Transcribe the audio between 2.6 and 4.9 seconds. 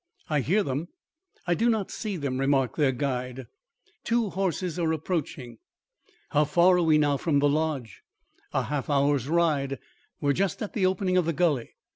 their guide. "Two horses